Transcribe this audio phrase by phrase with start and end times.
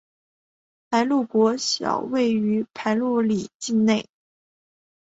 [0.89, 4.09] 排路国小位于排路里境内。